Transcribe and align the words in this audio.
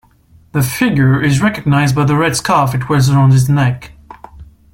The 0.53 0.63
figure 0.63 1.21
is 1.21 1.43
recognized 1.43 1.95
by 1.95 2.05
the 2.05 2.17
red 2.17 2.35
scarf 2.35 2.73
it 2.73 2.89
wears 2.89 3.07
around 3.11 3.33
its 3.33 3.47
neck. 3.47 3.91